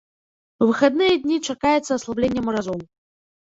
У 0.61 0.67
выхадныя 0.69 1.13
дні 1.27 1.37
чакаецца 1.47 1.87
аслабленне 1.99 2.41
маразоў. 2.51 2.79